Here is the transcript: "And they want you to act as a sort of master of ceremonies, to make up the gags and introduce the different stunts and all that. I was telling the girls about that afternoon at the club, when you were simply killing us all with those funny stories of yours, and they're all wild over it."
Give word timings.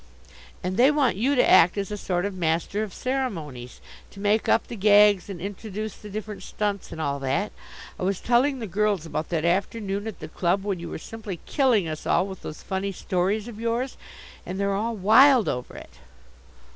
"And 0.63 0.77
they 0.77 0.89
want 0.89 1.15
you 1.15 1.35
to 1.35 1.47
act 1.47 1.77
as 1.77 1.91
a 1.91 1.95
sort 1.95 2.25
of 2.25 2.33
master 2.33 2.81
of 2.81 2.91
ceremonies, 2.91 3.79
to 4.09 4.19
make 4.19 4.49
up 4.49 4.65
the 4.65 4.75
gags 4.75 5.29
and 5.29 5.39
introduce 5.39 5.95
the 5.95 6.09
different 6.09 6.41
stunts 6.41 6.91
and 6.91 6.99
all 6.99 7.19
that. 7.19 7.51
I 7.99 8.01
was 8.03 8.19
telling 8.19 8.57
the 8.57 8.65
girls 8.65 9.05
about 9.05 9.29
that 9.29 9.45
afternoon 9.45 10.07
at 10.07 10.17
the 10.17 10.27
club, 10.27 10.63
when 10.63 10.79
you 10.79 10.89
were 10.89 10.97
simply 10.97 11.39
killing 11.45 11.87
us 11.87 12.07
all 12.07 12.25
with 12.25 12.41
those 12.41 12.63
funny 12.63 12.91
stories 12.91 13.47
of 13.47 13.59
yours, 13.59 13.95
and 14.43 14.59
they're 14.59 14.73
all 14.73 14.95
wild 14.95 15.47
over 15.47 15.75
it." 15.77 15.99